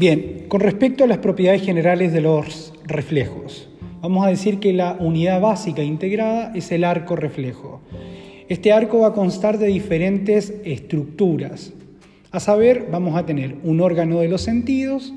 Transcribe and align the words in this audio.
Bien, 0.00 0.46
con 0.48 0.62
respecto 0.62 1.04
a 1.04 1.06
las 1.06 1.18
propiedades 1.18 1.60
generales 1.60 2.10
de 2.14 2.22
los 2.22 2.72
reflejos, 2.86 3.68
vamos 4.00 4.26
a 4.26 4.30
decir 4.30 4.58
que 4.58 4.72
la 4.72 4.96
unidad 4.98 5.42
básica 5.42 5.82
integrada 5.82 6.52
es 6.54 6.72
el 6.72 6.84
arco 6.84 7.16
reflejo. 7.16 7.82
Este 8.48 8.72
arco 8.72 9.00
va 9.00 9.08
a 9.08 9.12
constar 9.12 9.58
de 9.58 9.66
diferentes 9.66 10.54
estructuras. 10.64 11.74
A 12.30 12.40
saber, 12.40 12.88
vamos 12.90 13.14
a 13.14 13.26
tener 13.26 13.56
un 13.62 13.82
órgano 13.82 14.20
de 14.20 14.28
los 14.28 14.40
sentidos, 14.40 15.12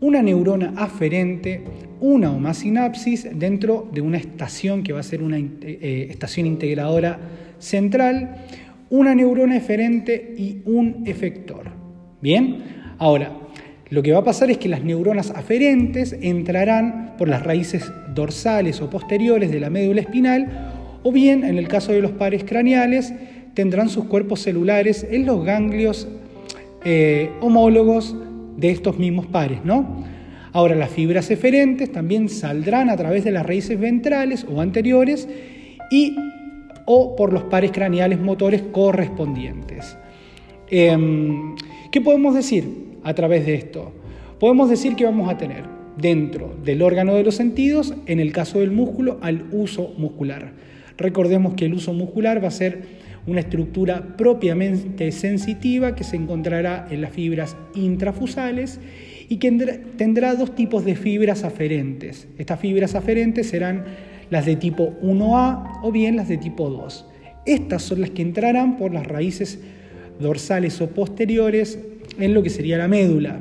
una 0.00 0.20
neurona 0.20 0.72
aferente, 0.78 1.62
una 2.00 2.32
o 2.32 2.40
más 2.40 2.56
sinapsis 2.56 3.28
dentro 3.38 3.88
de 3.92 4.00
una 4.00 4.18
estación 4.18 4.82
que 4.82 4.92
va 4.92 4.98
a 4.98 5.04
ser 5.04 5.22
una 5.22 5.38
eh, 5.38 6.08
estación 6.10 6.48
integradora 6.48 7.20
central, 7.60 8.34
una 8.90 9.14
neurona 9.14 9.56
eferente 9.56 10.34
y 10.36 10.60
un 10.64 11.04
efector. 11.06 11.66
Bien, 12.20 12.96
ahora, 12.98 13.43
lo 13.90 14.02
que 14.02 14.12
va 14.12 14.20
a 14.20 14.24
pasar 14.24 14.50
es 14.50 14.58
que 14.58 14.68
las 14.68 14.82
neuronas 14.82 15.30
aferentes 15.30 16.16
entrarán 16.20 17.14
por 17.18 17.28
las 17.28 17.42
raíces 17.42 17.90
dorsales 18.14 18.80
o 18.80 18.90
posteriores 18.90 19.50
de 19.50 19.60
la 19.60 19.70
médula 19.70 20.00
espinal 20.00 20.72
o 21.02 21.12
bien, 21.12 21.44
en 21.44 21.58
el 21.58 21.68
caso 21.68 21.92
de 21.92 22.00
los 22.00 22.12
pares 22.12 22.44
craneales, 22.44 23.12
tendrán 23.52 23.90
sus 23.90 24.06
cuerpos 24.06 24.40
celulares 24.40 25.06
en 25.08 25.26
los 25.26 25.44
ganglios 25.44 26.08
eh, 26.84 27.30
homólogos 27.40 28.16
de 28.56 28.70
estos 28.70 28.98
mismos 28.98 29.26
pares. 29.26 29.58
¿no? 29.64 30.02
Ahora, 30.52 30.74
las 30.74 30.90
fibras 30.90 31.30
eferentes 31.30 31.92
también 31.92 32.30
saldrán 32.30 32.88
a 32.88 32.96
través 32.96 33.22
de 33.22 33.32
las 33.32 33.44
raíces 33.44 33.78
ventrales 33.78 34.46
o 34.50 34.62
anteriores 34.62 35.28
y 35.90 36.16
o 36.86 37.16
por 37.16 37.32
los 37.32 37.44
pares 37.44 37.70
craneales 37.70 38.20
motores 38.20 38.62
correspondientes. 38.72 39.96
Em, 40.70 41.56
¿Qué 41.90 42.00
podemos 42.00 42.34
decir? 42.34 42.84
a 43.04 43.14
través 43.14 43.46
de 43.46 43.54
esto? 43.54 43.92
Podemos 44.40 44.68
decir 44.68 44.96
que 44.96 45.04
vamos 45.04 45.30
a 45.30 45.38
tener 45.38 45.64
dentro 45.96 46.56
del 46.64 46.82
órgano 46.82 47.14
de 47.14 47.22
los 47.22 47.36
sentidos, 47.36 47.94
en 48.06 48.18
el 48.18 48.32
caso 48.32 48.60
del 48.60 48.72
músculo, 48.72 49.18
al 49.20 49.44
uso 49.52 49.94
muscular. 49.96 50.52
Recordemos 50.96 51.54
que 51.54 51.66
el 51.66 51.74
uso 51.74 51.92
muscular 51.92 52.42
va 52.42 52.48
a 52.48 52.50
ser 52.50 53.04
una 53.26 53.40
estructura 53.40 54.16
propiamente 54.16 55.12
sensitiva 55.12 55.94
que 55.94 56.04
se 56.04 56.16
encontrará 56.16 56.86
en 56.90 57.00
las 57.00 57.12
fibras 57.12 57.56
intrafusales 57.74 58.80
y 59.28 59.36
que 59.36 59.50
tendrá 59.96 60.34
dos 60.34 60.54
tipos 60.54 60.84
de 60.84 60.94
fibras 60.94 61.44
aferentes. 61.44 62.28
Estas 62.38 62.60
fibras 62.60 62.94
aferentes 62.94 63.48
serán 63.48 63.84
las 64.30 64.46
de 64.46 64.56
tipo 64.56 64.94
1A 65.02 65.80
o 65.82 65.92
bien 65.92 66.16
las 66.16 66.28
de 66.28 66.38
tipo 66.38 66.68
2. 66.68 67.06
Estas 67.46 67.82
son 67.82 68.00
las 68.00 68.10
que 68.10 68.22
entrarán 68.22 68.76
por 68.76 68.92
las 68.92 69.06
raíces 69.06 69.60
dorsales 70.18 70.80
o 70.80 70.88
posteriores 70.90 71.78
en 72.18 72.34
lo 72.34 72.42
que 72.42 72.50
sería 72.50 72.78
la 72.78 72.88
médula. 72.88 73.40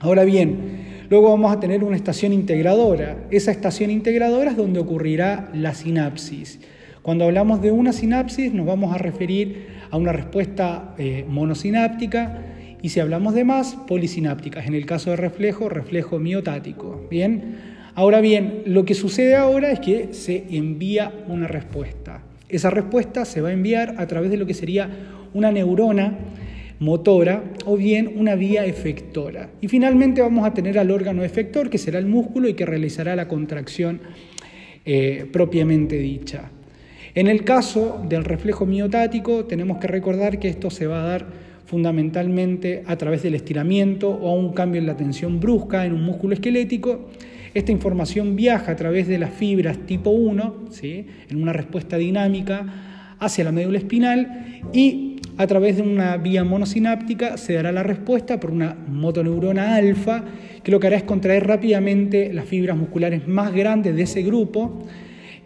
Ahora 0.00 0.24
bien, 0.24 1.06
luego 1.10 1.30
vamos 1.30 1.52
a 1.52 1.60
tener 1.60 1.84
una 1.84 1.96
estación 1.96 2.32
integradora. 2.32 3.26
Esa 3.30 3.50
estación 3.50 3.90
integradora 3.90 4.50
es 4.50 4.56
donde 4.56 4.80
ocurrirá 4.80 5.50
la 5.54 5.74
sinapsis. 5.74 6.60
Cuando 7.02 7.24
hablamos 7.24 7.60
de 7.60 7.70
una 7.70 7.92
sinapsis 7.92 8.52
nos 8.52 8.66
vamos 8.66 8.94
a 8.94 8.98
referir 8.98 9.66
a 9.90 9.96
una 9.96 10.12
respuesta 10.12 10.94
eh, 10.98 11.24
monosináptica 11.28 12.42
y 12.80 12.90
si 12.90 13.00
hablamos 13.00 13.34
de 13.34 13.44
más, 13.44 13.76
polisinápticas. 13.86 14.66
En 14.66 14.74
el 14.74 14.84
caso 14.84 15.10
de 15.10 15.16
reflejo, 15.16 15.68
reflejo 15.68 16.18
miotático. 16.18 17.06
Bien, 17.10 17.56
ahora 17.94 18.20
bien, 18.20 18.62
lo 18.66 18.84
que 18.84 18.94
sucede 18.94 19.36
ahora 19.36 19.70
es 19.70 19.80
que 19.80 20.12
se 20.12 20.44
envía 20.50 21.12
una 21.26 21.46
respuesta. 21.46 22.22
Esa 22.48 22.70
respuesta 22.70 23.24
se 23.24 23.40
va 23.40 23.48
a 23.48 23.52
enviar 23.52 23.94
a 23.98 24.06
través 24.06 24.30
de 24.30 24.36
lo 24.36 24.46
que 24.46 24.54
sería 24.54 24.88
una 25.32 25.50
neurona 25.50 26.18
motora 26.78 27.44
o 27.64 27.76
bien 27.76 28.12
una 28.16 28.34
vía 28.34 28.66
efectora. 28.66 29.50
Y 29.60 29.68
finalmente 29.68 30.20
vamos 30.20 30.46
a 30.46 30.52
tener 30.52 30.78
al 30.78 30.90
órgano 30.90 31.24
efector, 31.24 31.70
que 31.70 31.78
será 31.78 31.98
el 31.98 32.06
músculo 32.06 32.48
y 32.48 32.54
que 32.54 32.66
realizará 32.66 33.16
la 33.16 33.28
contracción 33.28 34.00
eh, 34.84 35.26
propiamente 35.32 35.96
dicha. 35.98 36.50
En 37.14 37.28
el 37.28 37.44
caso 37.44 38.04
del 38.08 38.24
reflejo 38.24 38.66
miotático, 38.66 39.44
tenemos 39.44 39.78
que 39.78 39.86
recordar 39.86 40.38
que 40.38 40.48
esto 40.48 40.70
se 40.70 40.86
va 40.86 41.04
a 41.04 41.06
dar 41.06 41.26
fundamentalmente 41.64 42.82
a 42.86 42.96
través 42.96 43.22
del 43.22 43.34
estiramiento 43.34 44.10
o 44.10 44.30
a 44.30 44.34
un 44.34 44.52
cambio 44.52 44.80
en 44.80 44.86
la 44.86 44.96
tensión 44.96 45.40
brusca 45.40 45.86
en 45.86 45.92
un 45.92 46.02
músculo 46.02 46.34
esquelético. 46.34 47.08
Esta 47.54 47.70
información 47.70 48.34
viaja 48.34 48.72
a 48.72 48.76
través 48.76 49.06
de 49.06 49.16
las 49.16 49.30
fibras 49.30 49.78
tipo 49.86 50.10
1, 50.10 50.66
¿sí? 50.70 51.06
en 51.30 51.40
una 51.40 51.52
respuesta 51.52 51.96
dinámica 51.96 52.66
hacia 53.20 53.44
la 53.44 53.52
médula 53.52 53.78
espinal 53.78 54.60
y 54.72 55.20
a 55.36 55.46
través 55.46 55.76
de 55.76 55.82
una 55.82 56.16
vía 56.16 56.42
monosináptica 56.42 57.36
se 57.36 57.54
dará 57.54 57.70
la 57.70 57.84
respuesta 57.84 58.38
por 58.40 58.50
una 58.50 58.76
motoneurona 58.88 59.76
alfa 59.76 60.24
que 60.62 60.72
lo 60.72 60.80
que 60.80 60.88
hará 60.88 60.96
es 60.96 61.02
contraer 61.04 61.46
rápidamente 61.46 62.32
las 62.32 62.44
fibras 62.44 62.76
musculares 62.76 63.26
más 63.28 63.52
grandes 63.52 63.94
de 63.94 64.02
ese 64.02 64.22
grupo 64.22 64.84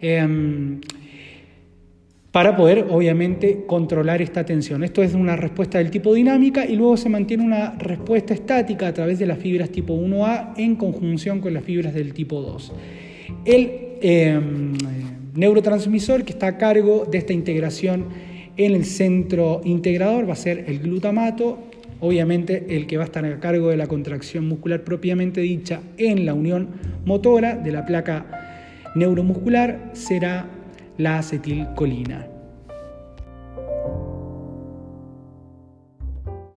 em, 0.01 0.79
para 2.31 2.55
poder 2.55 2.85
obviamente 2.89 3.63
controlar 3.65 4.21
esta 4.21 4.45
tensión. 4.45 4.83
Esto 4.83 5.01
es 5.01 5.15
una 5.15 5.35
respuesta 5.35 5.79
del 5.79 5.89
tipo 5.89 6.13
dinámica 6.13 6.65
y 6.65 6.75
luego 6.75 6.95
se 6.95 7.09
mantiene 7.09 7.43
una 7.43 7.71
respuesta 7.79 8.33
estática 8.33 8.87
a 8.87 8.93
través 8.93 9.17
de 9.17 9.25
las 9.25 9.39
fibras 9.39 9.69
tipo 9.69 9.95
1A 9.95 10.53
en 10.57 10.75
conjunción 10.75 11.41
con 11.41 11.53
las 11.53 11.63
fibras 11.63 11.93
del 11.93 12.13
tipo 12.13 12.41
2. 12.41 12.71
El 13.45 13.71
em, 14.01 14.73
neurotransmisor 15.33 16.23
que 16.23 16.33
está 16.33 16.47
a 16.47 16.57
cargo 16.57 17.05
de 17.09 17.17
esta 17.17 17.33
integración 17.33 18.05
en 18.57 18.73
el 18.73 18.85
centro 18.85 19.61
integrador 19.63 20.29
va 20.29 20.33
a 20.33 20.35
ser 20.35 20.65
el 20.67 20.79
glutamato, 20.79 21.57
obviamente 21.99 22.75
el 22.75 22.85
que 22.85 22.97
va 22.97 23.03
a 23.03 23.05
estar 23.05 23.25
a 23.25 23.39
cargo 23.39 23.69
de 23.69 23.77
la 23.77 23.87
contracción 23.87 24.47
muscular 24.47 24.83
propiamente 24.83 25.41
dicha 25.41 25.81
en 25.97 26.25
la 26.25 26.35
unión 26.35 26.69
motora 27.05 27.55
de 27.55 27.71
la 27.71 27.85
placa 27.85 28.25
neuromuscular 28.95 29.91
será 29.93 30.58
la 30.99 31.17
acetilcolina. 31.19 32.38